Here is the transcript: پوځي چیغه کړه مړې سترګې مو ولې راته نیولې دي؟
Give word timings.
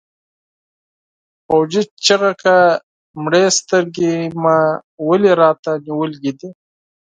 پوځي 1.47 1.81
چیغه 2.05 2.31
کړه 2.41 2.59
مړې 3.23 3.45
سترګې 3.59 4.13
مو 4.41 4.57
ولې 5.07 5.31
راته 5.41 5.71
نیولې 5.85 6.31
دي؟ 6.39 6.49